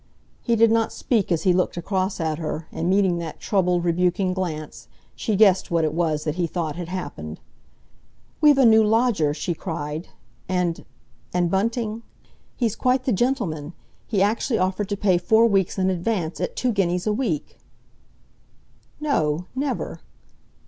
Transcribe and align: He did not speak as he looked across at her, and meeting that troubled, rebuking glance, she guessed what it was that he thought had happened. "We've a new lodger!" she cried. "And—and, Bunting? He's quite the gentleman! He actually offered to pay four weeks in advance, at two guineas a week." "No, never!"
He 0.41 0.55
did 0.55 0.71
not 0.71 0.91
speak 0.91 1.31
as 1.31 1.43
he 1.43 1.53
looked 1.53 1.77
across 1.77 2.19
at 2.19 2.39
her, 2.39 2.67
and 2.71 2.89
meeting 2.89 3.19
that 3.19 3.39
troubled, 3.39 3.83
rebuking 3.85 4.33
glance, 4.33 4.87
she 5.15 5.35
guessed 5.35 5.69
what 5.69 5.83
it 5.83 5.93
was 5.93 6.23
that 6.23 6.37
he 6.37 6.47
thought 6.47 6.75
had 6.75 6.87
happened. 6.87 7.39
"We've 8.41 8.57
a 8.57 8.65
new 8.65 8.83
lodger!" 8.83 9.31
she 9.35 9.53
cried. 9.53 10.07
"And—and, 10.49 11.51
Bunting? 11.51 12.01
He's 12.57 12.75
quite 12.75 13.03
the 13.03 13.11
gentleman! 13.13 13.73
He 14.07 14.23
actually 14.23 14.57
offered 14.57 14.89
to 14.89 14.97
pay 14.97 15.19
four 15.19 15.45
weeks 15.45 15.77
in 15.77 15.91
advance, 15.91 16.41
at 16.41 16.55
two 16.55 16.71
guineas 16.71 17.05
a 17.05 17.13
week." 17.13 17.59
"No, 18.99 19.45
never!" 19.55 20.01